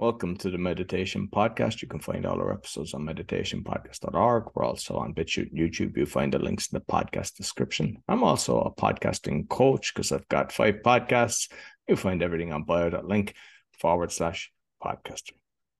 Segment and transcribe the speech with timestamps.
[0.00, 1.82] Welcome to the Meditation Podcast.
[1.82, 4.44] You can find all our episodes on meditationpodcast.org.
[4.54, 5.96] We're also on BitChute and YouTube.
[5.96, 8.00] You'll find the links in the podcast description.
[8.06, 11.50] I'm also a podcasting coach because I've got five podcasts.
[11.88, 13.34] You'll find everything on bio.link
[13.72, 15.32] forward slash podcaster.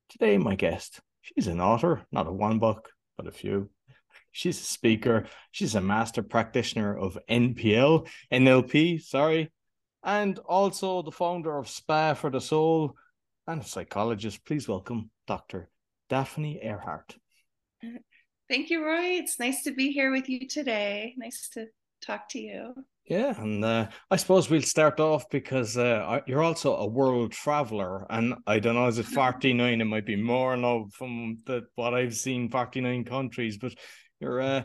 [0.08, 3.70] Today, my guest, she's an author, not a one book, but a few.
[4.32, 5.26] She's a speaker.
[5.52, 9.52] She's a master practitioner of NPL, NLP, sorry,
[10.02, 12.96] and also the founder of Spa for the Soul
[13.48, 14.44] and a psychologist.
[14.44, 15.70] Please welcome Dr.
[16.08, 17.16] Daphne Erhart.
[18.48, 19.18] Thank you, Roy.
[19.18, 21.14] It's nice to be here with you today.
[21.16, 21.66] Nice to
[22.04, 22.74] talk to you.
[23.06, 28.06] Yeah, and uh, I suppose we'll start off because uh, you're also a world traveler,
[28.10, 29.80] and I don't know, is it 49?
[29.80, 33.72] It might be more now from the, what I've seen, 49 countries, but
[34.20, 34.62] you're uh,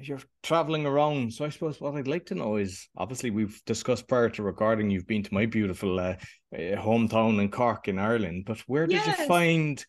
[0.00, 1.32] you're traveling around.
[1.32, 4.90] So I suppose what I'd like to know is obviously we've discussed prior to recording,
[4.90, 6.14] you've been to my beautiful uh,
[6.54, 9.18] uh hometown in Cork in Ireland, but where did yes.
[9.18, 9.84] you find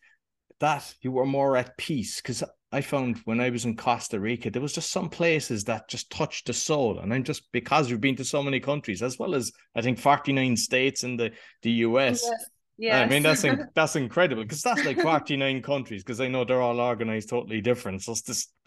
[0.60, 2.20] that you were more at peace?
[2.20, 5.88] Because I found when I was in Costa Rica, there was just some places that
[5.88, 7.00] just touched the soul.
[7.00, 9.98] And I'm just because you've been to so many countries, as well as I think
[9.98, 12.22] 49 states in the, the US.
[12.24, 12.44] Yes.
[12.78, 13.44] Yeah, I mean that's
[13.74, 18.02] that's incredible because that's like 49 countries because I know they're all organized totally different.
[18.02, 18.54] So it's just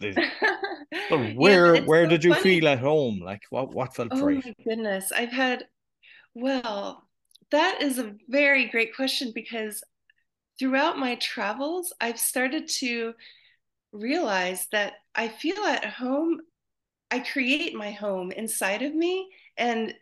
[1.10, 2.34] So where yeah, where so did you funny.
[2.34, 3.20] feel at home?
[3.20, 4.42] Like what what felt oh right?
[4.44, 5.66] Oh my goodness, I've had.
[6.34, 7.08] Well,
[7.50, 9.82] that is a very great question because
[10.58, 13.14] throughout my travels, I've started to
[13.92, 16.42] realize that I feel at home.
[17.10, 19.94] I create my home inside of me, and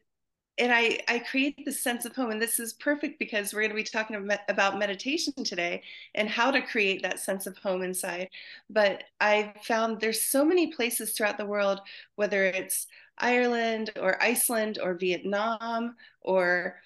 [0.58, 2.30] and I, I create this sense of home.
[2.30, 5.82] And this is perfect because we're going to be talking about meditation today
[6.14, 8.28] and how to create that sense of home inside.
[8.68, 11.80] But I found there's so many places throughout the world,
[12.16, 12.86] whether it's
[13.18, 16.76] Ireland or Iceland or Vietnam or,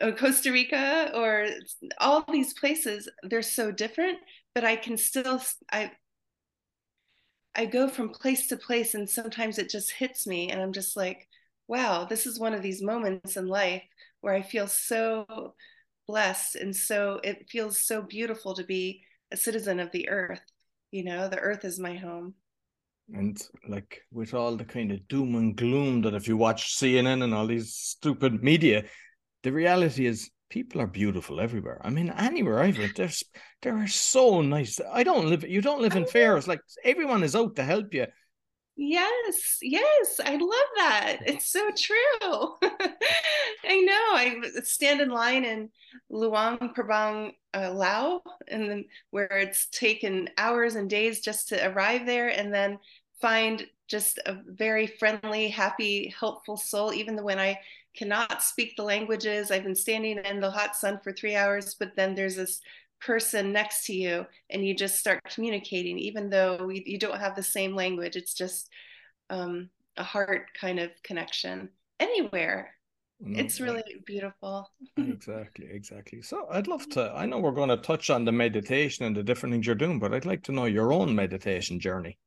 [0.00, 1.46] or Costa Rica or
[1.98, 4.18] all these places, they're so different,
[4.54, 5.92] but I can still, I,
[7.54, 10.96] I go from place to place and sometimes it just hits me and I'm just
[10.96, 11.28] like,
[11.70, 13.84] wow, this is one of these moments in life
[14.22, 15.54] where I feel so
[16.08, 20.42] blessed and so it feels so beautiful to be a citizen of the earth.
[20.90, 22.34] You know, the earth is my home.
[23.14, 27.22] And like with all the kind of doom and gloom that if you watch CNN
[27.22, 28.82] and all these stupid media,
[29.44, 31.80] the reality is people are beautiful everywhere.
[31.84, 33.22] I mean, anywhere I've lived, there's
[33.62, 34.80] they are so nice.
[34.92, 35.48] I don't live.
[35.48, 36.48] You don't live in Fairs.
[36.48, 38.06] Like everyone is out to help you.
[38.76, 41.18] Yes, yes, I love that.
[41.26, 42.56] It's so true.
[43.64, 44.14] I know.
[44.14, 45.68] I stand in line in
[46.08, 52.06] Luang Prabang, uh, Laos, and then where it's taken hours and days just to arrive
[52.06, 52.78] there, and then
[53.20, 56.94] find just a very friendly, happy, helpful soul.
[56.94, 57.60] Even when I
[57.94, 61.96] cannot speak the languages, I've been standing in the hot sun for three hours, but
[61.96, 62.60] then there's this
[63.00, 67.42] person next to you and you just start communicating even though you don't have the
[67.42, 68.68] same language it's just
[69.30, 72.74] um, a heart kind of connection anywhere.
[73.22, 74.70] No, it's really beautiful.
[74.96, 76.22] Exactly exactly.
[76.22, 79.22] So i'd love to i know we're going to touch on the meditation and the
[79.22, 82.18] different things you're doing but i'd like to know your own meditation journey.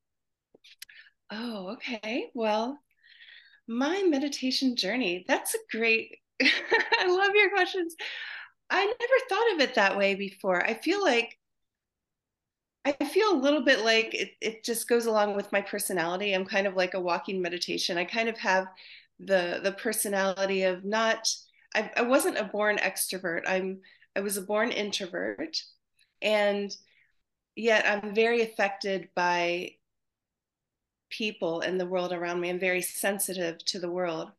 [1.31, 2.29] Oh okay.
[2.33, 2.79] Well
[3.67, 7.95] my meditation journey that's a great i love your questions
[8.69, 10.63] I never thought of it that way before.
[10.66, 11.38] I feel like
[12.85, 16.34] I feel a little bit like it, it just goes along with my personality.
[16.34, 17.97] I'm kind of like a walking meditation.
[17.97, 18.68] I kind of have
[19.19, 21.34] the the personality of not
[21.75, 23.44] I, I wasn't a born extrovert.
[23.47, 23.79] I'm
[24.16, 25.63] I was a born introvert
[26.22, 26.75] and
[27.56, 29.75] yet I'm very affected by
[31.09, 32.50] people and the world around me.
[32.50, 34.31] I'm very sensitive to the world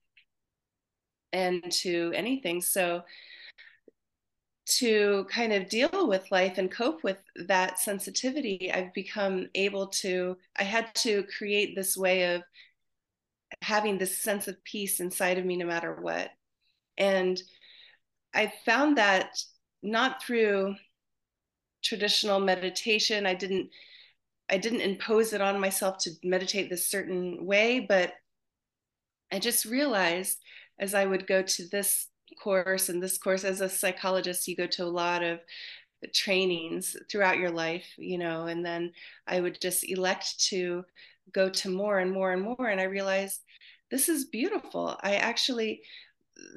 [1.33, 2.61] and to anything.
[2.61, 3.05] So
[4.66, 10.36] to kind of deal with life and cope with that sensitivity, I've become able to,
[10.56, 12.42] I had to create this way of
[13.62, 16.30] having this sense of peace inside of me no matter what.
[16.97, 17.41] And
[18.34, 19.38] I found that
[19.82, 20.76] not through
[21.82, 23.26] traditional meditation.
[23.26, 23.70] I didn't
[24.50, 28.12] I didn't impose it on myself to meditate this certain way, but
[29.32, 30.38] I just realized
[30.78, 34.66] as I would go to this course and this course as a psychologist you go
[34.66, 35.40] to a lot of
[36.12, 38.92] trainings throughout your life you know and then
[39.26, 40.84] i would just elect to
[41.32, 43.40] go to more and more and more and i realized
[43.94, 44.98] this is beautiful.
[45.02, 45.82] I actually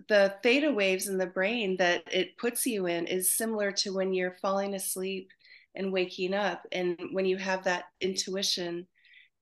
[0.09, 4.11] the theta waves in the brain that it puts you in is similar to when
[4.11, 5.29] you're falling asleep
[5.75, 8.87] and waking up and when you have that intuition.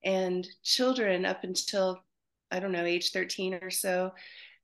[0.04, 2.02] And children up until
[2.52, 4.12] i don't know age 13 or so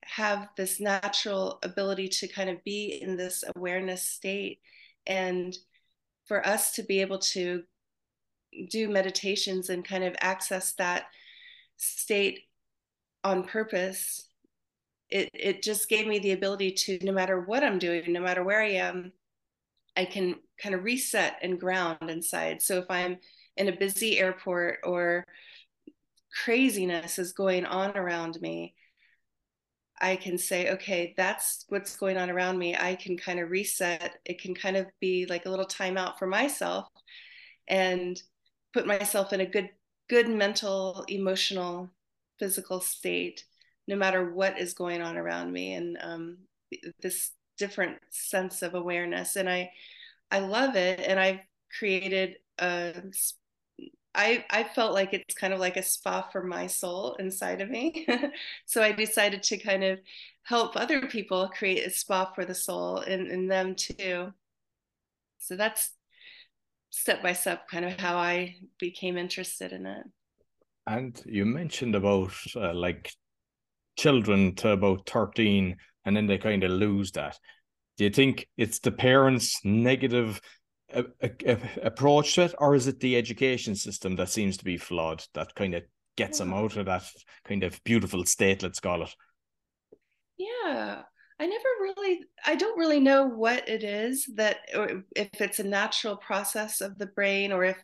[0.05, 4.61] have this natural ability to kind of be in this awareness state
[5.07, 5.57] and
[6.27, 7.63] for us to be able to
[8.71, 11.05] do meditations and kind of access that
[11.77, 12.41] state
[13.25, 14.29] on purpose
[15.09, 18.45] it it just gave me the ability to no matter what i'm doing no matter
[18.45, 19.13] where i am
[19.97, 22.63] i can kind of reset and ground inside.
[22.63, 23.19] So if i'm
[23.57, 25.25] in a busy airport or
[26.45, 28.75] craziness is going on around me
[30.03, 32.77] I can say, okay, that's what's going on around me.
[32.77, 34.19] I can kind of reset.
[34.25, 36.89] It can kind of be like a little timeout for myself
[37.69, 38.21] and
[38.75, 39.71] put myself in a good,
[40.11, 41.89] good mental, emotional,
[42.41, 43.45] physical state,
[43.87, 45.75] no matter what is going on around me.
[45.75, 46.39] And um,
[47.01, 49.37] this different sense of awareness.
[49.37, 49.71] And I,
[50.33, 50.99] I love it.
[50.99, 51.41] And I've
[51.79, 52.95] created a
[54.15, 57.71] I, I felt like it's kind of like a spa for my soul inside of
[57.71, 58.07] me.
[58.67, 60.01] so I decided to kind of
[60.43, 64.33] help other people create a spa for the soul in, in them too.
[65.39, 65.93] So that's
[66.91, 70.05] step by step kind of how I became interested in it.
[70.87, 73.13] And you mentioned about uh, like
[73.97, 77.39] children to about 13 and then they kind of lose that.
[77.97, 80.41] Do you think it's the parents' negative
[80.95, 84.77] a, a, approach to it, or is it the education system that seems to be
[84.77, 85.83] flawed that kind of
[86.17, 86.47] gets yeah.
[86.47, 87.05] them out of that
[87.45, 88.63] kind of beautiful state?
[88.63, 89.15] Let's call it.
[90.39, 91.03] Yeah,
[91.39, 95.65] I never really, I don't really know what it is that, or if it's a
[95.65, 97.79] natural process of the brain, or if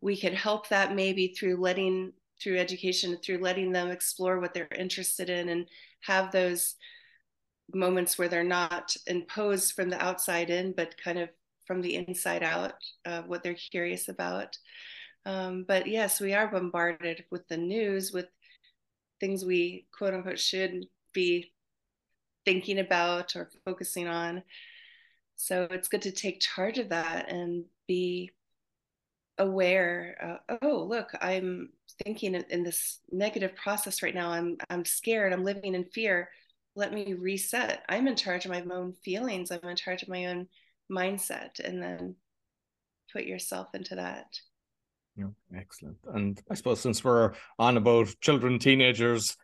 [0.00, 2.12] we could help that maybe through letting,
[2.42, 5.68] through education, through letting them explore what they're interested in and
[6.02, 6.74] have those
[7.74, 11.28] moments where they're not imposed from the outside in, but kind of
[11.72, 12.74] from the inside out
[13.06, 14.58] uh, what they're curious about.
[15.24, 18.26] Um, but yes, we are bombarded with the news, with
[19.20, 20.84] things we quote unquote should
[21.14, 21.50] be
[22.44, 24.42] thinking about or focusing on.
[25.36, 28.32] So it's good to take charge of that and be
[29.38, 30.40] aware.
[30.50, 31.70] Uh, oh, look, I'm
[32.04, 34.28] thinking in this negative process right now.
[34.28, 35.32] I'm I'm scared.
[35.32, 36.28] I'm living in fear.
[36.76, 37.82] Let me reset.
[37.88, 39.50] I'm in charge of my own feelings.
[39.50, 40.48] I'm in charge of my own
[40.92, 42.16] mindset and then
[43.12, 44.26] put yourself into that.
[45.16, 45.98] Yeah, excellent.
[46.12, 49.36] And I suppose since we're on about children, teenagers,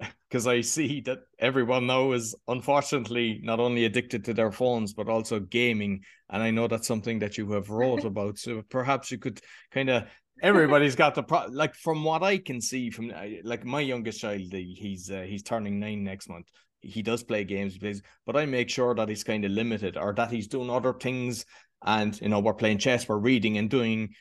[0.28, 5.08] because I see that everyone now is unfortunately not only addicted to their phones but
[5.08, 8.38] also gaming, and I know that's something that you have wrote about.
[8.38, 9.40] So perhaps you could
[9.70, 10.04] kind of
[10.42, 13.12] everybody's got the pro like from what I can see from
[13.44, 16.48] like my youngest child, he's uh, he's turning nine next month,
[16.84, 19.96] he does play games, he plays, but I make sure that he's kind of limited
[19.96, 21.44] or that he's doing other things.
[21.84, 24.14] And you know, we're playing chess, we're reading and doing.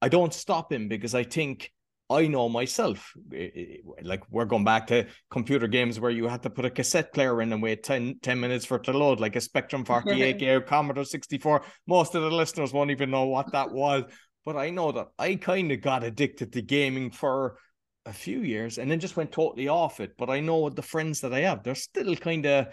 [0.00, 1.72] I don't stop him because I think
[2.10, 3.12] I know myself.
[4.02, 7.42] Like we're going back to computer games where you had to put a cassette player
[7.42, 10.60] in and wait 10, 10 minutes for it to load, like a Spectrum 48 or
[10.60, 11.62] Commodore 64.
[11.86, 14.04] Most of the listeners won't even know what that was.
[14.44, 17.58] But I know that I kind of got addicted to gaming for
[18.08, 20.16] a few years and then just went totally off it.
[20.16, 22.66] But I know the friends that I have, they're still kind of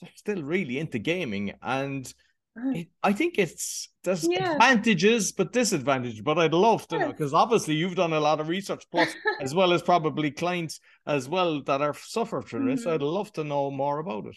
[0.00, 2.12] they're still really into gaming and
[2.56, 4.52] it, I think it's there's yeah.
[4.52, 6.20] advantages but disadvantages.
[6.20, 9.54] But I'd love to know because obviously you've done a lot of research plus as
[9.54, 12.82] well as probably clients as well that are suffering from this.
[12.82, 12.90] Mm-hmm.
[12.90, 14.36] I'd love to know more about it.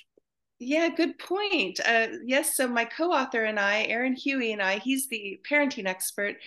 [0.60, 1.80] Yeah, good point.
[1.86, 6.38] Uh, yes, so my co-author and I, Aaron Huey and I, he's the parenting expert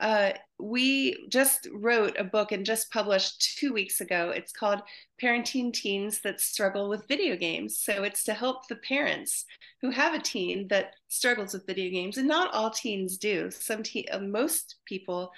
[0.00, 4.30] uh, we just wrote a book and just published two weeks ago.
[4.34, 4.82] It's called
[5.22, 7.78] Parenting Teens That Struggle with Video Games.
[7.78, 9.44] So it's to help the parents
[9.80, 13.50] who have a teen that struggles with video games, and not all teens do.
[13.50, 15.30] Some te- uh, most people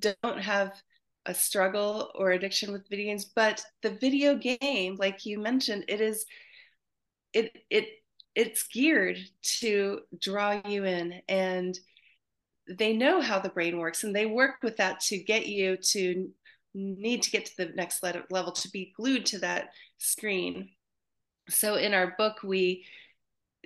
[0.00, 0.72] don't have
[1.26, 6.00] a struggle or addiction with video games, but the video game, like you mentioned, it
[6.00, 6.26] is
[7.32, 7.88] it it
[8.34, 11.78] it's geared to draw you in and
[12.68, 16.30] they know how the brain works and they work with that to get you to
[16.74, 20.70] need to get to the next level to be glued to that screen.
[21.48, 22.84] So in our book we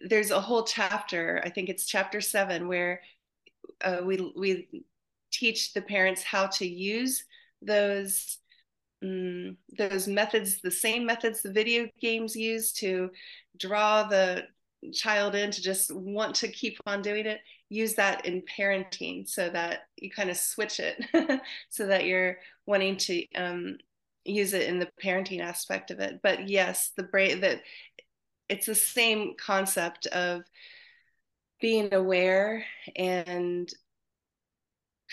[0.07, 3.01] there's a whole chapter i think it's chapter seven where
[3.83, 4.69] uh, we we
[5.31, 7.25] teach the parents how to use
[7.63, 8.39] those
[9.03, 13.11] um, those methods the same methods the video games use to
[13.59, 14.45] draw the
[14.93, 19.49] child in to just want to keep on doing it use that in parenting so
[19.51, 23.77] that you kind of switch it so that you're wanting to um,
[24.25, 26.21] use it in the parenting aspect of it.
[26.23, 27.61] But yes the brain that
[28.49, 30.43] it's the same concept of
[31.61, 32.65] being aware
[32.97, 33.69] and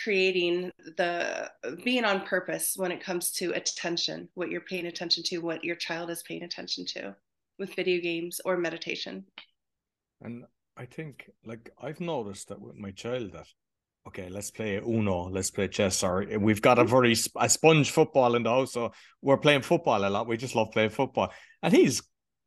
[0.01, 1.49] creating the
[1.83, 5.75] being on purpose when it comes to attention what you're paying attention to what your
[5.75, 7.15] child is paying attention to
[7.57, 9.25] with video games or meditation
[10.21, 10.45] and
[10.77, 13.47] I think like I've noticed that with my child that
[14.07, 16.91] okay, let's play Uno, let's play chess, or we've got a mm-hmm.
[16.91, 18.91] very a sponge football in the house, so
[19.21, 20.27] we're playing football a lot.
[20.27, 21.31] We just love playing football,
[21.63, 22.01] and he's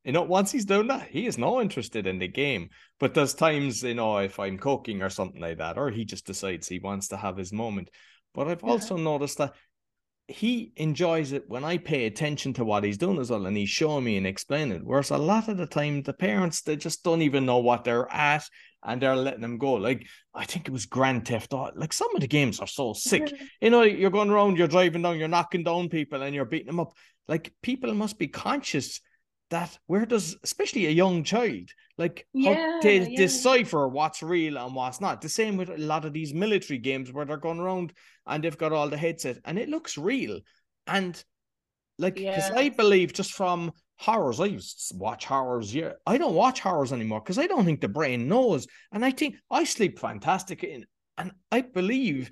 [0.04, 2.70] you know, once he's done that, he is no interested in the game.
[2.98, 6.24] But there's times, you know, if I'm cooking or something like that, or he just
[6.24, 7.90] decides he wants to have his moment.
[8.34, 8.70] But I've yeah.
[8.70, 9.54] also noticed that
[10.28, 13.70] he enjoys it when I pay attention to what he's doing as well, and he's
[13.70, 14.76] showing me and explaining.
[14.76, 14.84] It.
[14.84, 18.12] Whereas a lot of the time, the parents they just don't even know what they're
[18.12, 18.44] at,
[18.84, 19.72] and they're letting them go.
[19.74, 21.78] Like I think it was Grand Theft Auto.
[21.78, 23.32] Like some of the games are so sick.
[23.62, 26.66] you know, you're going around, you're driving down, you're knocking down people, and you're beating
[26.66, 26.92] them up.
[27.26, 29.00] Like people must be conscious
[29.50, 33.16] that where does especially a young child like yeah, how to yeah.
[33.16, 37.12] decipher what's real and what's not the same with a lot of these military games
[37.12, 37.92] where they're going around
[38.26, 40.40] and they've got all the headset and it looks real
[40.86, 41.24] and
[41.98, 42.58] like because yeah.
[42.58, 46.92] i believe just from horrors i used to watch horrors yeah i don't watch horrors
[46.92, 50.84] anymore because i don't think the brain knows and i think i sleep fantastic in
[51.16, 52.30] and i believe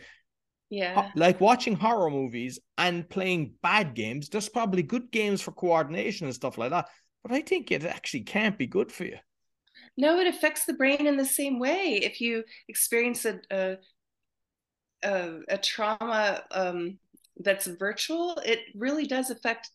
[0.68, 1.10] yeah.
[1.14, 6.34] Like watching horror movies and playing bad games, there's probably good games for coordination and
[6.34, 6.88] stuff like that
[7.26, 9.16] but I think it actually can't be good for you.
[9.96, 12.00] No, it affects the brain in the same way.
[12.02, 13.76] If you experience a a,
[15.02, 16.98] a, a trauma um,
[17.38, 19.70] that's virtual, it really does affect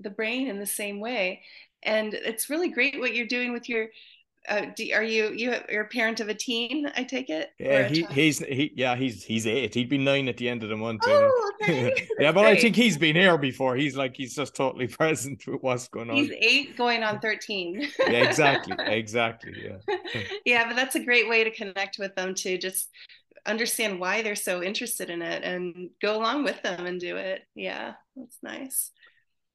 [0.00, 1.42] the brain in the same way.
[1.82, 3.88] And it's really great what you're doing with your
[4.50, 6.90] uh, do, are you you you're a parent of a teen?
[6.96, 7.52] I take it.
[7.58, 9.74] Yeah, he, he's he yeah he's he's eight.
[9.74, 11.02] He'd be nine at the end of the month.
[11.06, 12.08] Oh, okay.
[12.18, 12.58] yeah, but great.
[12.58, 13.76] I think he's been here before.
[13.76, 16.16] He's like he's just totally present with what's going on.
[16.16, 17.88] He's eight, going on thirteen.
[18.00, 19.52] yeah, exactly, exactly.
[19.64, 19.96] Yeah.
[20.44, 22.88] yeah, but that's a great way to connect with them to just
[23.46, 27.42] understand why they're so interested in it and go along with them and do it.
[27.54, 28.90] Yeah, that's nice.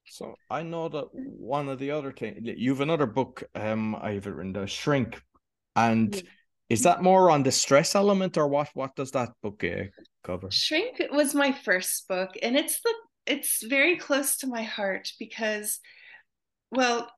[0.08, 4.54] So I know that one of the other things you've another book um I've written
[4.54, 5.22] the shrink.
[5.76, 6.28] And mm-hmm.
[6.70, 9.86] is that more on the stress element or what what does that book uh,
[10.24, 10.50] cover?
[10.52, 12.94] Shrink was my first book and it's the
[13.26, 15.80] it's very close to my heart because
[16.72, 17.10] well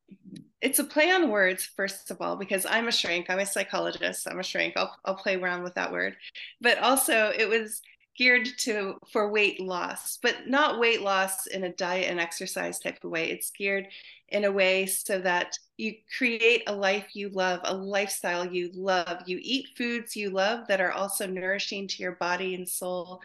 [0.61, 4.27] it's a play on words first of all because i'm a shrink i'm a psychologist
[4.29, 6.15] i'm a shrink i'll, I'll play around with that word.
[6.61, 7.81] But also it was
[8.17, 13.03] geared to for weight loss, but not weight loss in a diet and exercise type
[13.03, 13.29] of way.
[13.29, 13.87] It's geared
[14.29, 19.21] in a way so that you create a life you love, a lifestyle you love.
[19.27, 23.21] You eat foods you love that are also nourishing to your body and soul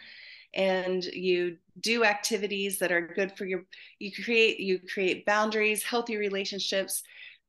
[0.53, 3.65] and you do activities that are good for your
[3.99, 7.03] you create you create boundaries, healthy relationships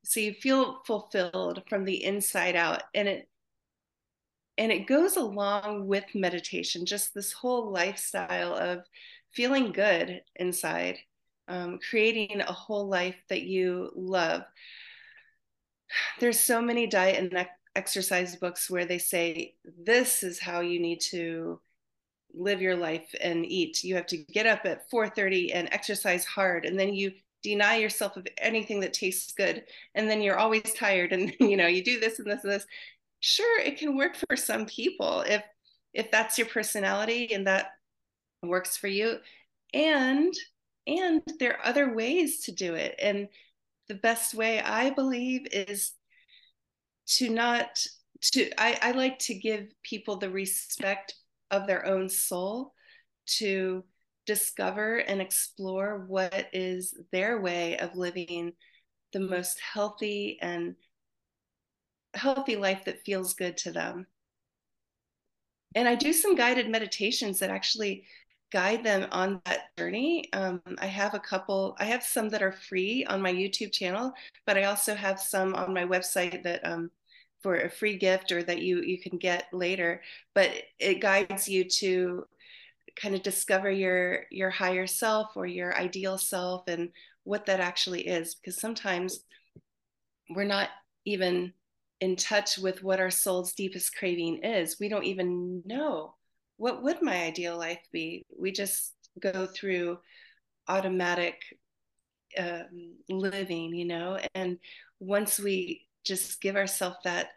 [0.04, 3.28] so you feel fulfilled from the inside out and it
[4.56, 8.84] and it goes along with meditation just this whole lifestyle of
[9.32, 10.98] feeling good inside
[11.48, 14.42] um, creating a whole life that you love.
[16.20, 17.46] There's so many diet and
[17.76, 21.60] exercise books where they say this is how you need to
[22.32, 23.84] live your life and eat.
[23.84, 28.16] You have to get up at 4.30 and exercise hard and then you deny yourself
[28.16, 32.00] of anything that tastes good and then you're always tired and you know you do
[32.00, 32.66] this and this and this
[33.24, 35.42] sure it can work for some people if
[35.94, 37.70] if that's your personality and that
[38.42, 39.18] works for you.
[39.72, 40.34] And
[40.86, 42.94] and there are other ways to do it.
[43.00, 43.28] And
[43.88, 45.92] the best way i believe is
[47.06, 47.84] to not
[48.22, 51.14] to I, I like to give people the respect
[51.50, 52.72] of their own soul
[53.38, 53.84] to
[54.26, 58.52] discover and explore what is their way of living
[59.12, 60.74] the most healthy and
[62.14, 64.06] healthy life that feels good to them.
[65.74, 68.04] And I do some guided meditations that actually
[68.52, 70.28] guide them on that journey.
[70.32, 74.12] Um, I have a couple, I have some that are free on my YouTube channel,
[74.46, 76.90] but I also have some on my website that um,
[77.42, 80.02] for a free gift or that you you can get later.
[80.34, 82.26] But it guides you to
[82.96, 86.90] kind of discover your your higher self or your ideal self and
[87.24, 89.20] what that actually is because sometimes
[90.30, 90.68] we're not
[91.04, 91.52] even
[92.00, 94.78] in touch with what our soul's deepest craving is.
[94.78, 96.14] We don't even know
[96.56, 98.24] what would my ideal life be.
[98.38, 99.98] We just go through
[100.68, 101.40] automatic
[102.38, 104.18] um, living, you know.
[104.34, 104.58] And
[104.98, 107.28] once we just give ourselves that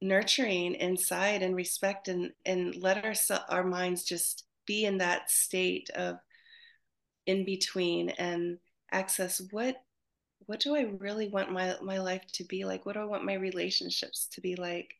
[0.00, 3.14] nurturing inside and respect and and let our
[3.48, 6.16] our minds just be in that state of
[7.26, 8.58] in between and
[8.92, 9.76] access what
[10.46, 12.86] what do I really want my, my life to be like?
[12.86, 14.94] What do I want my relationships to be like?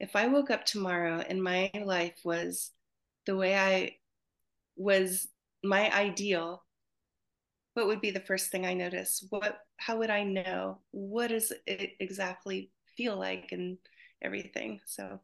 [0.00, 2.72] If I woke up tomorrow and my life was
[3.26, 3.96] the way I
[4.76, 5.28] was
[5.62, 6.64] my ideal,
[7.74, 9.24] what would be the first thing I notice?
[9.30, 10.80] What how would I know?
[10.90, 13.78] What does it exactly feel like and
[14.24, 14.80] everything.
[14.86, 15.20] So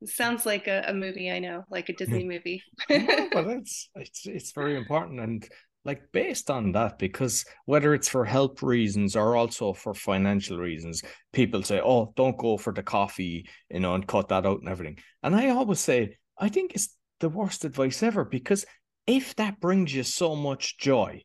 [0.00, 2.62] it sounds like a, a movie, I know, like a Disney movie.
[2.90, 5.48] no, but it's it's it's very important and
[5.84, 11.02] like based on that because whether it's for health reasons or also for financial reasons
[11.32, 14.68] people say oh don't go for the coffee you know and cut that out and
[14.68, 18.64] everything and i always say i think it's the worst advice ever because
[19.06, 21.22] if that brings you so much joy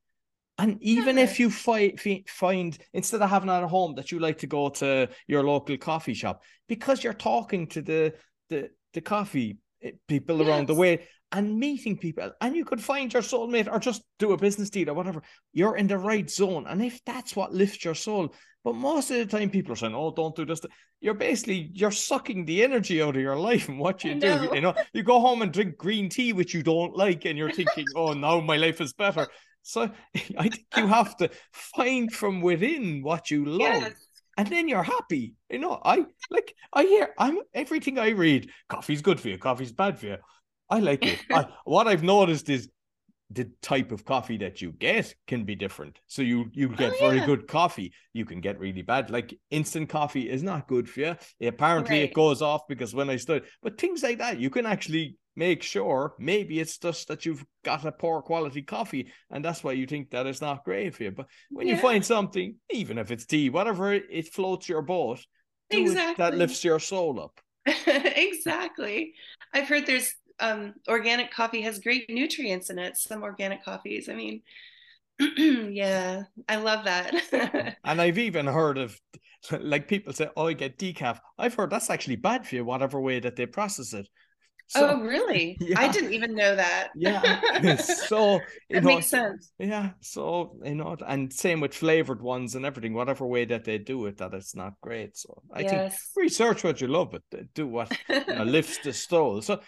[0.58, 1.24] and even yeah.
[1.24, 4.70] if you find find instead of having it at home that you like to go
[4.70, 8.14] to your local coffee shop because you're talking to the
[8.50, 10.48] the the coffee eh, people yes.
[10.48, 14.32] around the way and meeting people and you could find your soulmate or just do
[14.32, 17.84] a business deal or whatever you're in the right zone and if that's what lifts
[17.84, 20.62] your soul but most of the time people are saying oh don't do this
[21.02, 24.62] you're basically you're sucking the energy out of your life and what you do you
[24.62, 27.86] know you go home and drink green tea which you don't like and you're thinking
[27.98, 29.28] oh now my life is better
[29.62, 29.90] so
[30.38, 34.84] i think you have to find from within what you love yes and then you're
[34.84, 35.34] happy.
[35.50, 38.50] You know, I like I hear I'm everything I read.
[38.68, 39.38] Coffee's good for you.
[39.38, 40.18] Coffee's bad for you.
[40.70, 41.20] I like it.
[41.32, 42.70] I, what I've noticed is
[43.32, 46.00] the type of coffee that you get can be different.
[46.08, 47.94] So you you oh, get oh, very good coffee.
[48.14, 49.10] You can get really bad.
[49.10, 51.16] Like instant coffee is not good for you.
[51.42, 52.10] Apparently, right.
[52.10, 55.64] it goes off because when I started, but things like that, you can actually make
[55.64, 59.86] sure maybe it's just that you've got a poor quality coffee and that's why you
[59.86, 61.12] think that it's not great for you.
[61.12, 61.76] But when yeah.
[61.76, 65.26] you find something, even if it's tea, whatever it floats your boat,
[65.70, 66.24] exactly.
[66.24, 67.42] that lifts your soul up.
[67.88, 69.14] exactly.
[69.54, 72.98] I've heard there's um, organic coffee has great nutrients in it.
[72.98, 74.10] Some organic coffees.
[74.10, 74.42] I mean,
[75.20, 77.78] yeah, I love that.
[77.84, 79.00] and I've even heard of
[79.60, 83.00] like people say, "Oh, I get decaf." I've heard that's actually bad for you, whatever
[83.00, 84.08] way that they process it.
[84.68, 85.58] So, oh, really?
[85.62, 85.80] Yeah.
[85.80, 86.90] I didn't even know that.
[86.96, 87.76] yeah.
[87.76, 89.52] So it makes sense.
[89.60, 89.92] Yeah.
[90.02, 94.06] So you know, and same with flavored ones and everything, whatever way that they do
[94.08, 95.18] it, that it's not great.
[95.18, 95.72] So I yes.
[95.72, 97.22] think research what you love, but
[97.54, 99.42] do what you know, lifts the soul.
[99.42, 99.60] So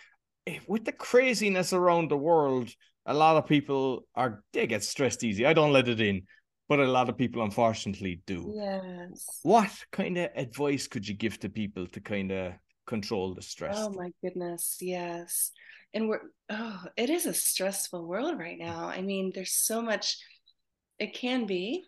[0.68, 2.70] with the craziness around the world,
[3.06, 5.46] a lot of people are they get stressed easy.
[5.46, 6.24] I don't let it in,
[6.68, 8.54] but a lot of people unfortunately do.
[8.56, 9.40] Yes.
[9.44, 12.54] What kind of advice could you give to people to kind of
[12.86, 13.78] control the stress?
[13.78, 15.52] Oh my goodness, yes.
[15.94, 18.86] And we're oh, it is a stressful world right now.
[18.86, 20.18] I mean, there's so much
[21.00, 21.86] it can be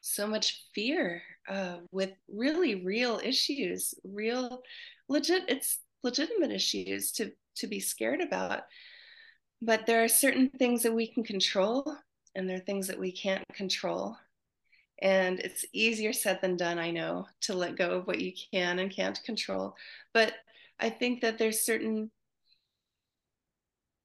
[0.00, 4.62] so much fear uh, with really real issues, real
[5.08, 8.62] legit it's legitimate issues to to be scared about.
[9.60, 11.96] But there are certain things that we can control,
[12.34, 14.16] and there are things that we can't control.
[15.00, 18.78] And it's easier said than done, I know, to let go of what you can
[18.78, 19.74] and can't control.
[20.12, 20.34] But
[20.80, 22.10] I think that there's certain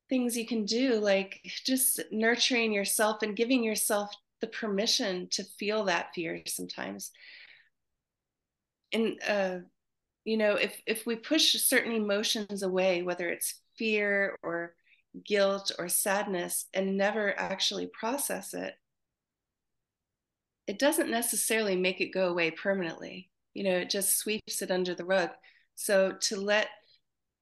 [0.10, 4.12] things you can do, like just nurturing yourself and giving yourself
[4.42, 7.12] the permission to feel that fear sometimes.
[8.92, 9.58] And uh,
[10.26, 14.74] you know if if we push certain emotions away whether it's fear or
[15.26, 18.76] guilt or sadness and never actually process it
[20.68, 23.30] it doesn't necessarily make it go away permanently.
[23.54, 25.30] You know it just sweeps it under the rug.
[25.76, 26.70] So to let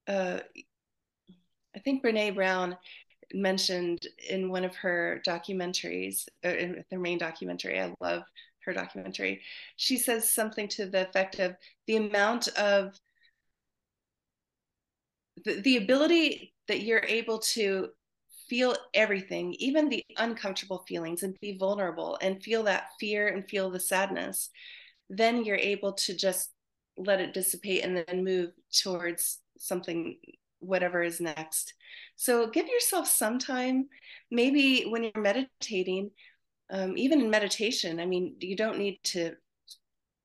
[0.08, 0.40] uh,
[1.76, 2.78] i think brene brown
[3.34, 8.24] mentioned in one of her documentaries uh, in her main documentary i love
[8.66, 9.42] her documentary,
[9.76, 11.56] she says something to the effect of
[11.88, 13.00] the amount of
[15.44, 17.90] the, the ability that you're able to
[18.48, 23.70] feel everything, even the uncomfortable feelings, and be vulnerable and feel that fear and feel
[23.70, 24.50] the sadness,
[25.10, 26.52] then you're able to just
[26.98, 30.18] let it dissipate and then move towards something,
[30.60, 31.74] whatever is next.
[32.18, 33.88] So give yourself some time.
[34.30, 36.12] Maybe when you're meditating,
[36.72, 39.36] um, even in meditation, I mean, you don't need to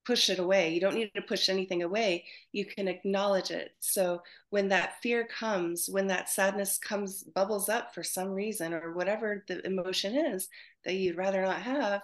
[0.07, 0.73] push it away.
[0.73, 2.25] You don't need to push anything away.
[2.53, 3.73] You can acknowledge it.
[3.81, 8.93] So when that fear comes, when that sadness comes, bubbles up for some reason, or
[8.93, 10.49] whatever the emotion is
[10.85, 12.03] that you'd rather not have,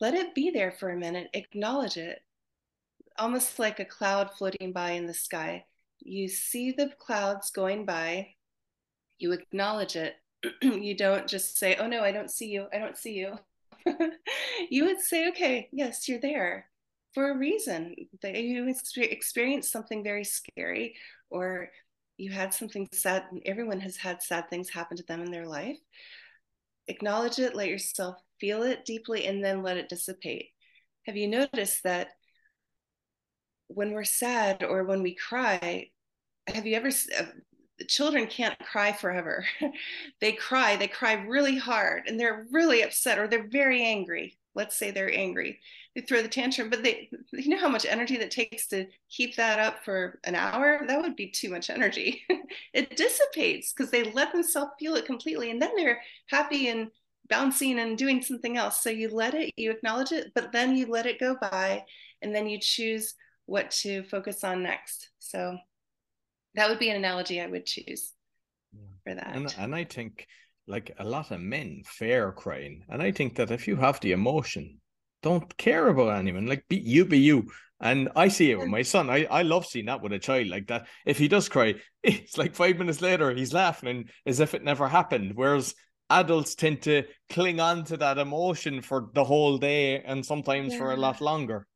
[0.00, 1.28] let it be there for a minute.
[1.32, 2.18] Acknowledge it.
[3.16, 5.66] Almost like a cloud floating by in the sky.
[6.00, 8.34] You see the clouds going by,
[9.18, 10.16] you acknowledge it,
[10.62, 12.66] you don't just say, oh no, I don't see you.
[12.72, 13.38] I don't see you.
[14.70, 16.66] you would say, okay, yes, you're there
[17.14, 17.94] for a reason.
[18.22, 20.94] You experienced something very scary,
[21.30, 21.68] or
[22.16, 23.24] you had something sad.
[23.44, 25.78] Everyone has had sad things happen to them in their life.
[26.88, 30.48] Acknowledge it, let yourself feel it deeply, and then let it dissipate.
[31.06, 32.08] Have you noticed that
[33.68, 35.90] when we're sad or when we cry,
[36.46, 36.90] have you ever
[37.88, 39.44] children can't cry forever.
[40.20, 44.38] they cry, they cry really hard and they're really upset or they're very angry.
[44.54, 45.60] let's say they're angry.
[45.94, 49.36] They throw the tantrum but they you know how much energy that takes to keep
[49.36, 50.84] that up for an hour?
[50.86, 52.22] That would be too much energy.
[52.74, 56.90] It dissipates because they let themselves feel it completely and then they're happy and
[57.28, 58.82] bouncing and doing something else.
[58.82, 61.84] So you let it you acknowledge it but then you let it go by
[62.22, 63.14] and then you choose
[63.46, 65.10] what to focus on next.
[65.18, 65.58] So
[66.54, 68.12] that would be an analogy i would choose
[69.04, 70.26] for that and, and i think
[70.66, 72.84] like a lot of men fear crying.
[72.88, 74.80] And I think that if you have the emotion,
[75.22, 76.46] don't care about anyone.
[76.46, 77.50] Like be you be you.
[77.80, 79.10] And I see it with my son.
[79.10, 80.86] I, I love seeing that with a child like that.
[81.04, 84.88] If he does cry, it's like five minutes later he's laughing as if it never
[84.88, 85.32] happened.
[85.34, 85.74] Whereas
[86.08, 90.78] adults tend to cling on to that emotion for the whole day and sometimes yeah.
[90.78, 91.66] for a lot longer.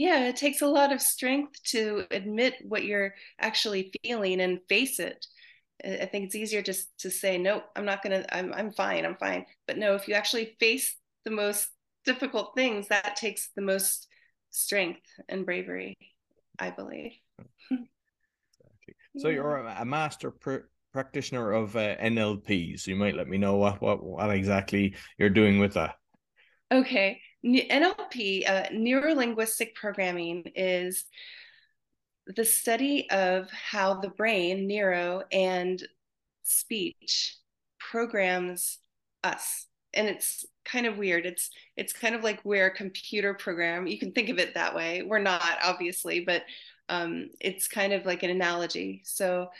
[0.00, 4.98] Yeah, it takes a lot of strength to admit what you're actually feeling and face
[4.98, 5.26] it.
[5.84, 9.16] I think it's easier just to say, no, I'm not gonna, I'm, I'm fine, I'm
[9.16, 9.44] fine.
[9.66, 11.68] But no, if you actually face the most
[12.06, 14.08] difficult things, that takes the most
[14.48, 15.98] strength and bravery,
[16.58, 17.12] I believe.
[17.70, 18.94] exactly.
[19.18, 19.34] So yeah.
[19.34, 22.80] you're a master pr- practitioner of uh, NLP.
[22.80, 25.96] So you might let me know what, what, what exactly you're doing with that.
[26.72, 27.20] Okay.
[27.44, 31.04] NLP, uh, neuro linguistic programming, is
[32.26, 35.82] the study of how the brain, neuro, and
[36.42, 37.36] speech
[37.78, 38.78] programs
[39.24, 39.66] us.
[39.94, 41.26] And it's kind of weird.
[41.26, 43.86] It's it's kind of like we're a computer program.
[43.86, 45.02] You can think of it that way.
[45.02, 46.42] We're not, obviously, but
[46.88, 49.02] um, it's kind of like an analogy.
[49.04, 49.50] So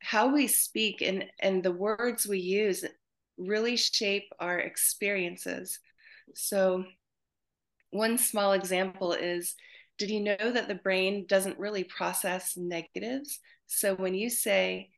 [0.00, 2.84] how we speak and and the words we use
[3.36, 5.80] really shape our experiences.
[6.34, 6.84] So
[7.94, 9.54] one small example is
[9.98, 13.38] did you know that the brain doesn't really process negatives?
[13.66, 14.90] So when you say,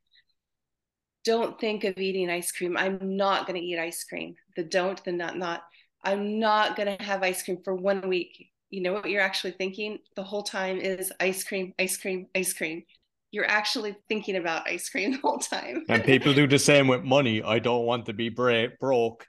[1.23, 5.03] don't think of eating ice cream, I'm not going to eat ice cream, the don't,
[5.03, 5.63] the not, not,
[6.03, 8.49] I'm not going to have ice cream for one week.
[8.69, 12.53] You know what you're actually thinking the whole time is ice cream, ice cream, ice
[12.53, 12.83] cream.
[13.31, 15.83] You're actually thinking about ice cream the whole time.
[15.89, 17.43] and people do the same with money.
[17.43, 19.27] I don't want to be bra- broke.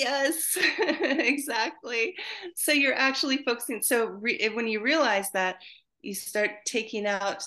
[0.00, 2.14] Yes, exactly.
[2.54, 3.82] So you're actually focusing.
[3.82, 5.56] So re- eh, when you realize that,
[6.00, 7.44] you start taking out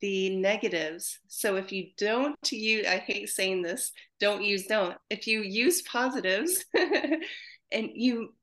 [0.00, 1.18] the negatives.
[1.28, 4.96] So if you don't use, I hate saying this, don't use don't.
[5.10, 6.64] If you use positives,
[7.72, 8.34] and you,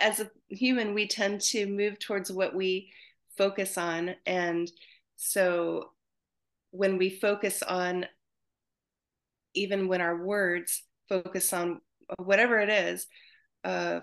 [0.00, 2.92] as a human, we tend to move towards what we
[3.38, 4.14] focus on.
[4.26, 4.70] And
[5.16, 5.90] so
[6.72, 8.06] when we focus on,
[9.54, 11.80] even when our words focus on
[12.18, 13.06] whatever it is,
[13.64, 14.00] uh,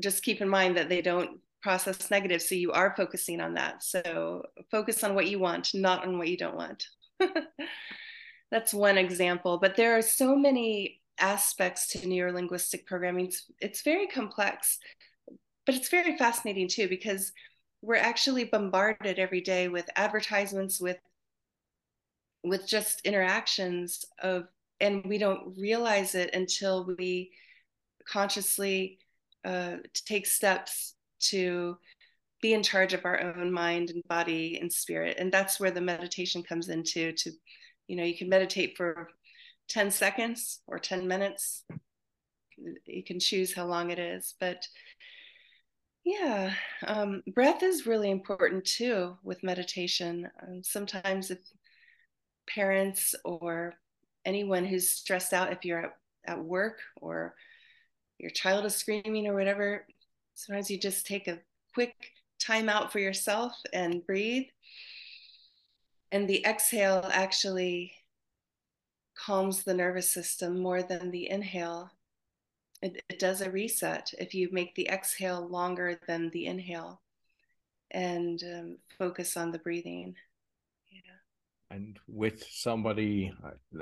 [0.00, 2.40] just keep in mind that they don't process negative.
[2.40, 3.82] So you are focusing on that.
[3.82, 6.86] So focus on what you want, not on what you don't want.
[8.50, 9.58] That's one example.
[9.58, 13.26] But there are so many aspects to neurolinguistic programming.
[13.26, 14.78] It's, it's very complex,
[15.66, 17.32] but it's very fascinating too, because
[17.82, 20.98] we're actually bombarded every day with advertisements, with
[22.44, 24.46] with just interactions of
[24.80, 27.30] and we don't realize it until we
[28.08, 28.98] consciously
[29.44, 31.76] uh, take steps to
[32.40, 35.16] be in charge of our own mind and body and spirit.
[35.18, 37.32] And that's where the meditation comes into to
[37.88, 39.08] you know you can meditate for
[39.68, 41.64] 10 seconds or 10 minutes.
[42.86, 44.66] You can choose how long it is but
[46.04, 46.52] yeah
[46.86, 50.28] um, breath is really important too with meditation.
[50.42, 51.38] Um, sometimes if
[52.48, 53.74] parents or
[54.28, 57.34] anyone who's stressed out, if you're at, at work or
[58.18, 59.86] your child is screaming or whatever,
[60.34, 61.38] sometimes you just take a
[61.72, 61.94] quick
[62.38, 64.46] time out for yourself and breathe.
[66.12, 67.92] And the exhale actually
[69.16, 71.90] calms the nervous system more than the inhale.
[72.82, 77.00] It, it, does a reset if you make the exhale longer than the inhale
[77.90, 80.14] and um, focus on the breathing
[81.70, 83.32] and with somebody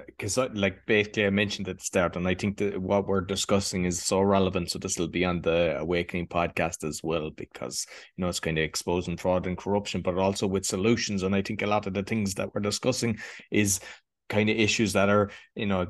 [0.07, 3.21] because uh, like basically i mentioned at the start and i think that what we're
[3.21, 7.87] discussing is so relevant so this will be on the awakening podcast as well because
[8.17, 11.43] you know it's kind of exposing fraud and corruption but also with solutions and i
[11.43, 13.17] think a lot of the things that we're discussing
[13.51, 13.81] is
[14.29, 15.87] kind of issues that are you know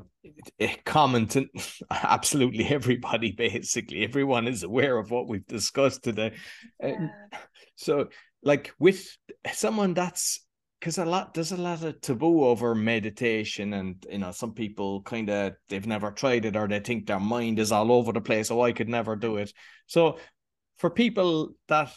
[0.85, 1.47] common to
[1.91, 6.31] absolutely everybody basically everyone is aware of what we've discussed today
[6.79, 7.07] yeah.
[7.75, 8.07] so
[8.43, 9.17] like with
[9.51, 10.46] someone that's
[10.79, 15.01] because a lot there's a lot of taboo over meditation and you know some people
[15.01, 18.21] kind of they've never tried it or they think their mind is all over the
[18.21, 19.51] place oh i could never do it
[19.87, 20.17] so
[20.77, 21.91] for people that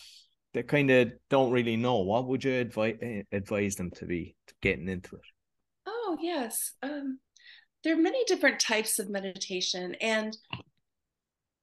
[0.52, 4.34] they kind of don't really know what would you advise eh, advise them to be
[4.62, 5.22] getting into it
[5.86, 7.18] oh yes um
[7.82, 10.36] there are many different types of meditation and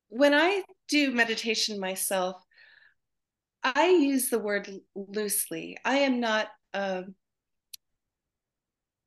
[0.09, 2.37] when I do meditation myself,
[3.63, 5.77] I use the word loosely.
[5.83, 6.47] I am not.
[6.77, 7.01] Uh,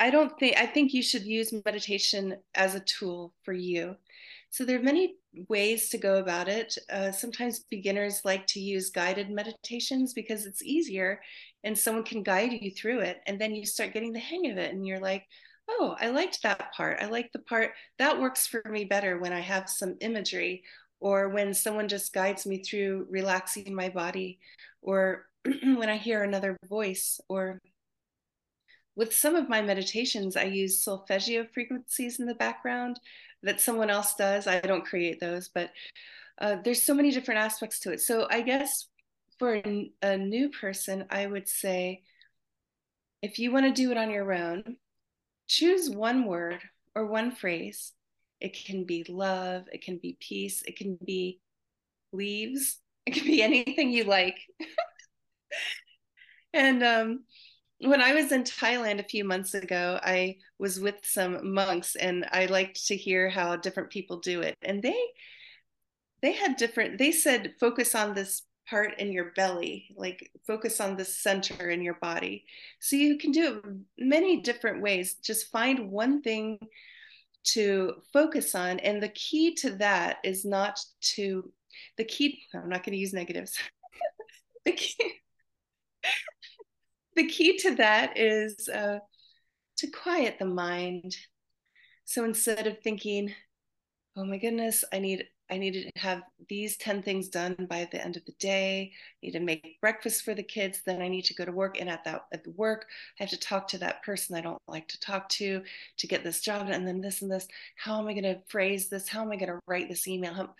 [0.01, 0.57] I don't think.
[0.57, 3.97] I think you should use meditation as a tool for you.
[4.49, 5.15] So there are many
[5.49, 6.77] ways to go about it.
[6.93, 11.21] Uh, sometimes beginners like to use guided meditations because it's easier,
[11.63, 14.59] and someone can guide you through it, and then you start getting the hang of
[14.59, 15.25] it, and you're like,
[15.69, 16.99] oh, I liked that part.
[17.01, 20.65] I like the part that works for me better when I have some imagery
[20.99, 24.41] or when someone just guides me through relaxing my body,
[24.83, 25.27] or
[25.63, 27.61] when I hear another voice, or
[28.97, 32.99] with some of my meditations, I use solfeggio frequencies in the background
[33.43, 34.47] that someone else does.
[34.47, 35.71] I don't create those, but
[36.41, 38.01] uh, there's so many different aspects to it.
[38.01, 38.89] So I guess
[39.39, 42.03] for a, a new person, I would say
[43.23, 44.77] if you want to do it on your own,
[45.47, 46.61] choose one word
[46.95, 47.93] or one phrase
[48.41, 51.41] it can be love, it can be peace, it can be
[52.13, 54.39] leaves, it can be anything you like.
[56.53, 57.25] and um,
[57.81, 62.27] when I was in Thailand a few months ago, I was with some monks and
[62.31, 64.57] I liked to hear how different people do it.
[64.63, 65.01] And they
[66.23, 70.97] they had different they said focus on this part in your belly, like focus on
[70.97, 72.45] the center in your body.
[72.79, 73.65] So you can do it
[73.99, 75.15] many different ways.
[75.15, 76.59] Just find one thing
[77.43, 78.79] to focus on.
[78.81, 80.79] And the key to that is not
[81.15, 81.51] to,
[81.97, 83.59] the key, I'm not going to use negatives.
[84.65, 85.15] the, key,
[87.21, 88.99] the key to that is uh,
[89.77, 91.15] to quiet the mind.
[92.07, 93.35] So instead of thinking,
[94.17, 98.01] oh my goodness, I need I need to have these 10 things done by the
[98.03, 98.93] end of the day.
[98.95, 100.81] I need to make breakfast for the kids.
[100.87, 101.79] Then I need to go to work.
[101.79, 102.87] And at that at the work,
[103.19, 105.63] I have to talk to that person I don't like to talk to
[105.99, 106.69] to get this job.
[106.71, 107.49] And then this and this.
[107.77, 109.09] How am I going to phrase this?
[109.09, 110.55] How am I going to write this email?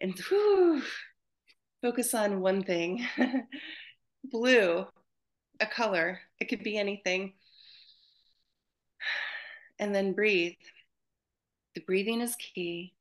[0.00, 0.82] And whew,
[1.82, 3.04] focus on one thing.
[4.30, 4.86] Blue,
[5.60, 6.20] a color.
[6.40, 7.34] It could be anything.
[9.80, 10.54] And then breathe.
[11.74, 12.94] The breathing is key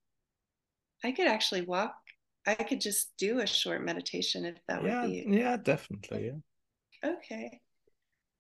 [1.03, 1.95] I could actually walk.
[2.45, 5.25] I could just do a short meditation if that yeah, would be.
[5.27, 6.27] Yeah, definitely.
[6.27, 7.11] Yeah.
[7.11, 7.59] Okay.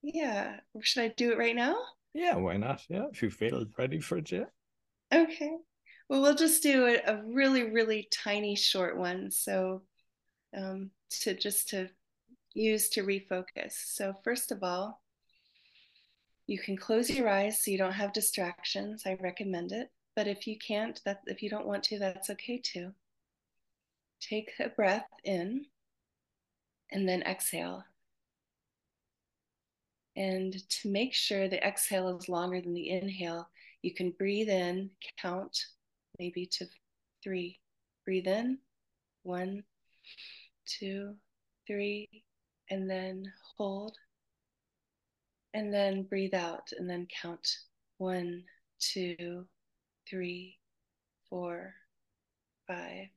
[0.01, 0.59] Yeah.
[0.81, 1.75] Should I do it right now?
[2.13, 2.83] Yeah, why not?
[2.89, 4.45] Yeah, if you feel ready for it, yeah.
[5.13, 5.51] Okay.
[6.09, 9.31] Well, we'll just do a, a really, really tiny short one.
[9.31, 9.83] So,
[10.55, 11.89] um, to just to
[12.53, 13.73] use to refocus.
[13.73, 15.01] So, first of all,
[16.47, 19.03] you can close your eyes so you don't have distractions.
[19.05, 19.89] I recommend it.
[20.15, 22.91] But if you can't, that if you don't want to, that's okay too.
[24.21, 25.65] Take a breath in
[26.91, 27.83] and then exhale.
[30.15, 33.49] And to make sure the exhale is longer than the inhale,
[33.81, 35.57] you can breathe in, count
[36.19, 36.67] maybe to
[37.23, 37.59] three.
[38.05, 38.59] Breathe in,
[39.23, 39.63] one,
[40.67, 41.15] two,
[41.65, 42.07] three,
[42.73, 43.97] and then hold.
[45.53, 47.47] And then breathe out and then count
[47.99, 48.43] one,
[48.79, 49.45] two,
[50.09, 50.57] three,
[51.29, 51.75] four,
[52.67, 53.09] five,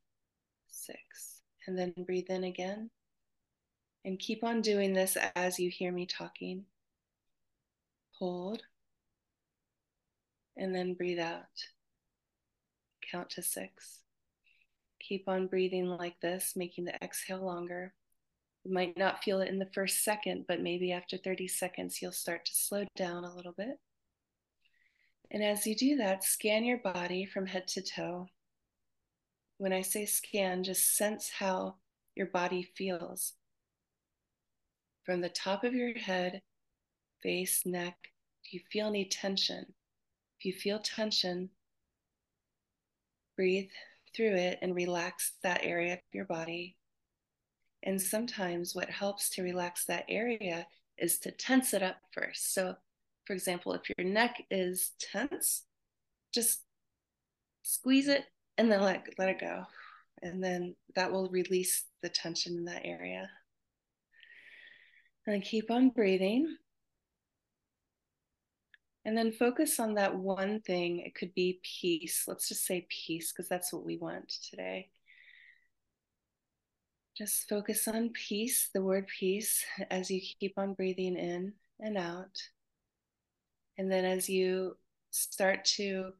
[0.68, 1.40] six.
[1.66, 2.90] And then breathe in again.
[4.04, 6.66] And keep on doing this as you hear me talking.
[8.18, 8.62] Hold.
[10.58, 11.44] And then breathe out.
[13.10, 14.00] Count to six.
[15.00, 17.94] Keep on breathing like this, making the exhale longer.
[18.66, 22.10] You might not feel it in the first second, but maybe after 30 seconds, you'll
[22.10, 23.78] start to slow down a little bit.
[25.30, 28.26] And as you do that, scan your body from head to toe.
[29.58, 31.76] When I say scan, just sense how
[32.16, 33.34] your body feels.
[35.04, 36.42] From the top of your head,
[37.22, 37.96] face, neck,
[38.42, 39.74] do you feel any tension?
[40.40, 41.50] If you feel tension,
[43.36, 43.70] breathe
[44.12, 46.76] through it and relax that area of your body.
[47.86, 50.66] And sometimes what helps to relax that area
[50.98, 52.52] is to tense it up first.
[52.52, 52.74] So
[53.26, 55.62] for example, if your neck is tense,
[56.34, 56.62] just
[57.62, 58.24] squeeze it
[58.58, 59.64] and then let, let it go.
[60.20, 63.30] And then that will release the tension in that area.
[65.26, 66.56] And keep on breathing.
[69.04, 71.00] And then focus on that one thing.
[71.00, 72.24] It could be peace.
[72.26, 74.88] Let's just say peace because that's what we want today.
[77.16, 82.42] Just focus on peace, the word peace, as you keep on breathing in and out.
[83.78, 84.76] And then as you
[85.10, 86.12] start to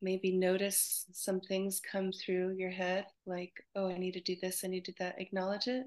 [0.00, 4.64] maybe notice some things come through your head, like, oh, I need to do this,
[4.64, 5.84] I need to do that, acknowledge it,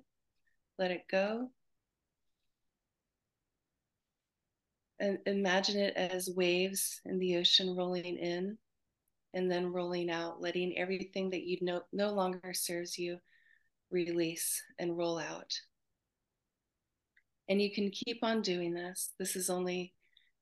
[0.78, 1.50] let it go.
[5.00, 8.60] And imagine it as waves in the ocean rolling in
[9.34, 13.18] and then rolling out, letting everything that you know no longer serves you
[13.92, 15.54] release and roll out.
[17.50, 19.14] And you can keep on doing this.
[19.20, 19.94] This is only,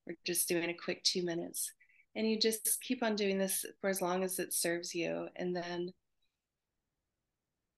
[0.06, 1.72] we're just doing a quick two minutes.
[2.16, 5.28] And you just keep on doing this for as long as it serves you.
[5.36, 5.90] And then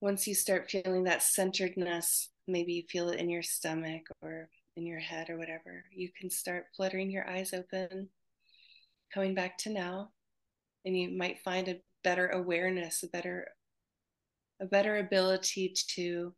[0.00, 4.86] once you start feeling that centeredness, maybe you feel it in your stomach or in
[4.86, 8.08] your head or whatever, you can start fluttering your eyes open,
[9.12, 10.10] coming back to now.
[10.84, 13.48] And you might find a better awareness, a better
[14.62, 16.32] a better ability to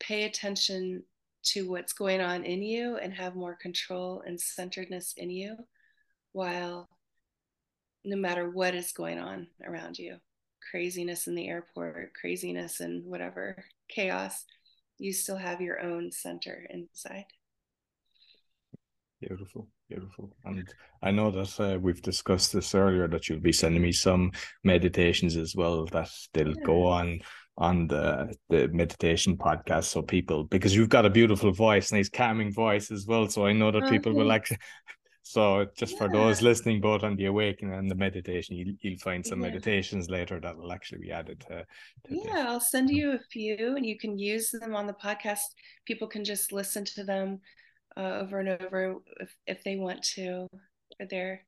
[0.00, 1.02] pay attention
[1.42, 5.56] to what's going on in you and have more control and centeredness in you
[6.32, 6.88] while
[8.04, 10.16] no matter what is going on around you
[10.70, 14.44] craziness in the airport craziness and whatever chaos
[14.98, 17.26] you still have your own center inside.
[19.20, 20.68] Beautiful beautiful and
[21.02, 24.32] i know that uh, we've discussed this earlier that you'll be sending me some
[24.64, 27.20] meditations as well that they'll go on
[27.58, 32.52] on the the meditation podcast so people because you've got a beautiful voice nice calming
[32.52, 34.48] voice as well so i know that people will like
[35.22, 35.98] so just yeah.
[35.98, 39.48] for those listening both on the awakening and the meditation you'll, you'll find some yeah.
[39.48, 41.64] meditations later that will actually be added to,
[42.06, 42.46] to yeah this.
[42.46, 45.54] i'll send you a few and you can use them on the podcast
[45.86, 47.40] people can just listen to them
[47.96, 50.48] uh, over and over if, if they want to
[50.96, 51.42] for their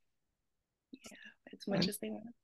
[0.92, 2.34] yeah as much as they want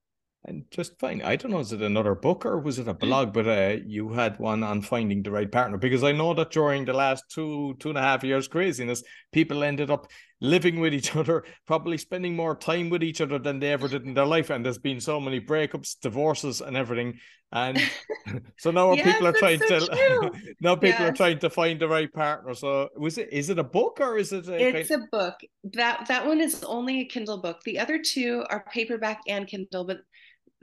[0.47, 1.23] and just fine.
[1.23, 3.33] I don't know, is it another book or was it a blog?
[3.33, 6.85] But uh, you had one on finding the right partner because I know that during
[6.85, 9.03] the last two two and a half years craziness,
[9.33, 10.09] people ended up
[10.41, 14.05] living with each other, probably spending more time with each other than they ever did
[14.05, 14.51] in their life.
[14.51, 17.19] And there's been so many breakups, divorces, and everything.
[17.53, 17.81] And
[18.59, 21.11] so now yes, people are trying so to now people yes.
[21.11, 22.55] are trying to find the right partner.
[22.55, 24.49] So was it is it a book or is it?
[24.49, 25.05] A it's kind...
[25.05, 25.35] a book.
[25.73, 27.63] That that one is only a Kindle book.
[27.65, 30.01] The other two are paperback and Kindle, but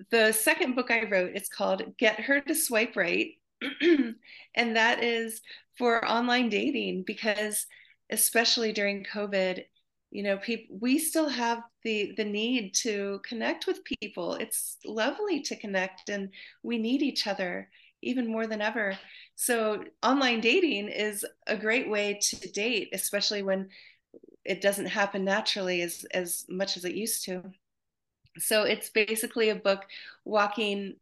[0.10, 3.34] the second book I wrote, it's called Get Her to Swipe Right.
[3.82, 5.42] and that is
[5.78, 7.66] for online dating because
[8.12, 9.64] especially during COVID,
[10.10, 14.34] you know, people we still have the the need to connect with people.
[14.36, 16.30] It's lovely to connect and
[16.64, 17.70] we need each other
[18.02, 18.98] even more than ever.
[19.36, 23.70] So online dating is a great way to date, especially when
[24.44, 27.44] it doesn't happen naturally as as much as it used to
[28.38, 29.86] so it's basically a book
[30.26, 30.96] walking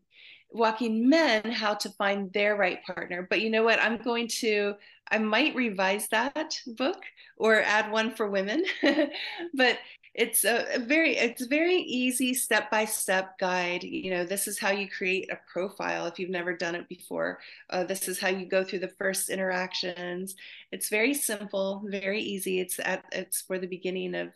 [0.51, 3.27] walking men how to find their right partner.
[3.29, 3.81] But you know what?
[3.81, 4.75] I'm going to
[5.11, 7.01] i might revise that book
[7.37, 8.63] or add one for women.
[9.53, 9.79] But
[10.15, 13.83] it's a, a, very it's very easy step by step guide.
[13.83, 17.39] You know this is how you create a profile if you've never done it before.
[17.69, 20.35] Uh, this is how you go through the first interactions.
[20.71, 22.59] It's very simple very easy.
[22.59, 24.29] It's at it's for the beginning of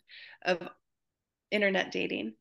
[0.44, 0.70] of
[1.52, 2.34] internet dating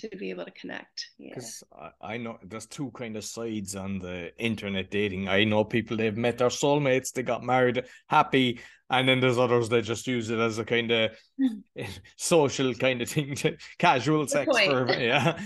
[0.00, 1.10] to be able to connect.
[1.18, 1.90] Because yeah.
[2.00, 5.28] I know there's two kind of sides on the internet dating.
[5.28, 9.68] I know people they've met their soulmates, they got married happy, and then there's others
[9.70, 11.10] that just use it as a kind of
[12.16, 13.36] social kind of thing,
[13.78, 14.58] casual Good sex.
[14.66, 15.38] For, yeah.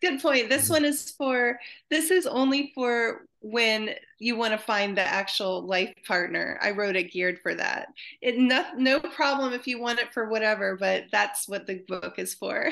[0.00, 0.48] Good point.
[0.48, 0.72] This mm-hmm.
[0.74, 1.58] one is for
[1.90, 6.58] this is only for when you want to find the actual life partner.
[6.62, 7.88] I wrote it geared for that.
[8.20, 12.18] It no, no problem if you want it for whatever, but that's what the book
[12.18, 12.70] is for.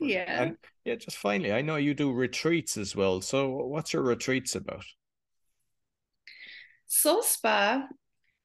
[0.00, 0.42] Yeah.
[0.42, 3.20] And yeah, just finally, I know you do retreats as well.
[3.20, 4.84] So what's your retreats about?
[6.86, 7.86] Soul Spa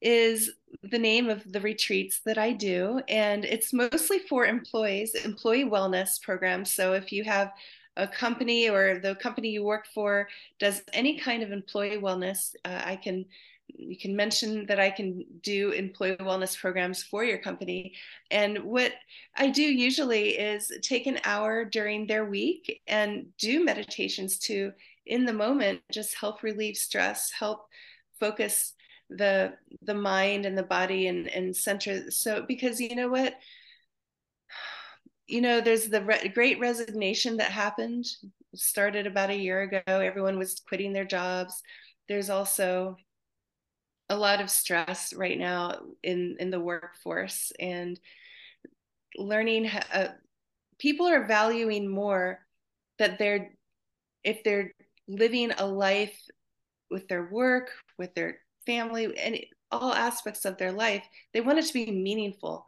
[0.02, 0.50] is
[0.82, 6.20] the name of the retreats that I do, and it's mostly for employees, employee wellness
[6.20, 6.70] programs.
[6.74, 7.52] So if you have
[7.96, 12.82] a company or the company you work for does any kind of employee wellness, uh,
[12.84, 13.24] I can
[13.68, 17.94] you can mention that I can do employee wellness programs for your company.
[18.30, 18.92] And what
[19.36, 24.72] I do usually is take an hour during their week and do meditations to,
[25.06, 27.66] in the moment, just help relieve stress, help
[28.20, 28.74] focus
[29.10, 32.10] the the mind and the body and and center.
[32.10, 33.34] So because you know what,
[35.26, 38.06] you know, there's the re- great resignation that happened,
[38.54, 39.82] started about a year ago.
[39.86, 41.62] Everyone was quitting their jobs.
[42.08, 42.96] There's also
[44.08, 47.98] a lot of stress right now in in the workforce and
[49.16, 50.08] learning how, uh,
[50.78, 52.40] people are valuing more
[52.98, 53.52] that they're
[54.22, 54.72] if they're
[55.08, 56.18] living a life
[56.90, 59.38] with their work with their family and
[59.70, 62.66] all aspects of their life they want it to be meaningful.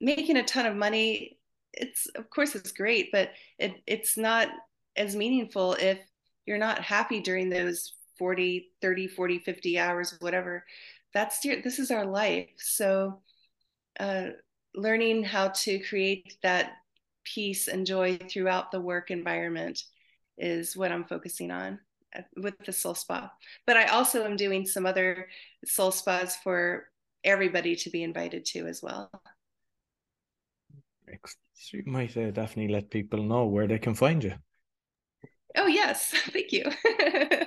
[0.00, 1.38] Making a ton of money
[1.72, 4.48] it's of course it's great but it, it's not
[4.96, 5.98] as meaningful if
[6.46, 10.62] you're not happy during those 40 30 40 50 hours whatever
[11.14, 13.18] that's your this is our life so
[13.98, 14.26] uh,
[14.74, 16.72] learning how to create that
[17.24, 19.84] peace and joy throughout the work environment
[20.36, 21.78] is what I'm focusing on
[22.16, 23.30] uh, with the soul spa.
[23.66, 25.28] But I also am doing some other
[25.64, 26.88] soul spas for
[27.24, 29.10] everybody to be invited to as well.
[31.54, 34.34] So you might uh, definitely let people know where they can find you.
[35.56, 36.10] Oh, yes.
[36.32, 36.64] Thank you.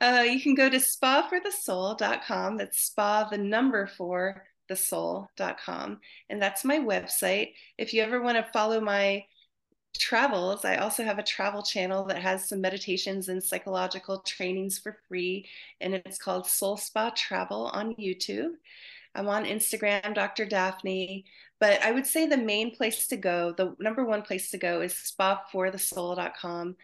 [0.00, 2.56] uh, you can go to spaforthesoul.com.
[2.56, 6.00] That's spa, the number for thesoul.com.
[6.30, 7.52] And that's my website.
[7.76, 9.24] If you ever want to follow my
[9.98, 14.96] travels, I also have a travel channel that has some meditations and psychological trainings for
[15.08, 15.46] free.
[15.80, 18.52] And it's called Soul Spa Travel on YouTube.
[19.14, 20.46] I'm on Instagram, Dr.
[20.46, 21.24] Daphne.
[21.58, 24.80] But I would say the main place to go, the number one place to go
[24.80, 26.76] is spaforthesoul.com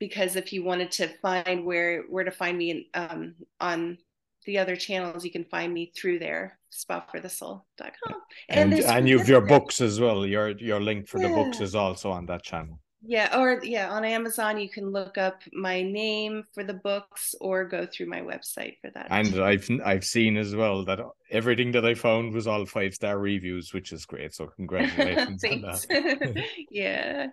[0.00, 3.98] because if you wanted to find where where to find me um, on
[4.46, 8.14] the other channels, you can find me through there, spaforthesoul.com.
[8.48, 10.26] And and, and you've your books as well.
[10.26, 11.28] Your your link for yeah.
[11.28, 12.80] the books is also on that channel.
[13.02, 17.64] Yeah, or yeah, on Amazon you can look up my name for the books or
[17.64, 19.06] go through my website for that.
[19.10, 23.18] And I've I've seen as well that everything that I found was all five star
[23.18, 24.34] reviews, which is great.
[24.34, 26.44] So congratulations on that.
[26.70, 27.28] yeah.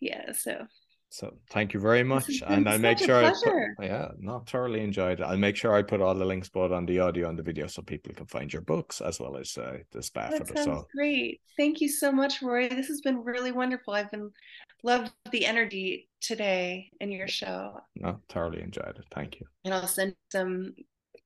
[0.00, 0.66] Yeah, so
[1.12, 3.22] so thank you very much, and I'll make sure.
[3.22, 5.24] I put, yeah, not thoroughly enjoyed it.
[5.24, 7.66] I'll make sure I put all the links both on the audio and the video,
[7.66, 10.88] so people can find your books as well as uh, the spa that the soul.
[10.96, 12.66] Great, thank you so much, Roy.
[12.70, 13.92] This has been really wonderful.
[13.92, 14.30] I've been
[14.82, 17.78] loved the energy today in your show.
[17.94, 19.04] No, thoroughly enjoyed it.
[19.14, 19.46] Thank you.
[19.66, 20.74] And I'll send some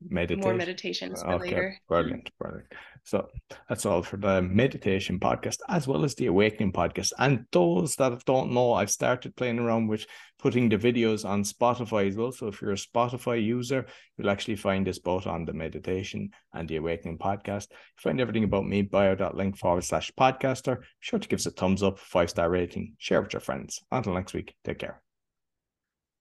[0.02, 0.40] meditation.
[0.40, 1.78] more meditations for okay, later.
[1.88, 2.66] Brilliant, brilliant.
[3.06, 3.28] So
[3.68, 7.12] that's all for the meditation podcast as well as the awakening podcast.
[7.20, 10.06] And those that don't know, I've started playing around with
[10.40, 12.32] putting the videos on Spotify as well.
[12.32, 13.86] So if you're a Spotify user,
[14.18, 17.68] you'll actually find this both on the meditation and the awakening podcast.
[17.96, 20.80] Find everything about me bio.link forward slash podcaster.
[20.80, 23.80] Be sure to give us a thumbs up, five star rating, share with your friends.
[23.92, 25.05] Until next week, take care.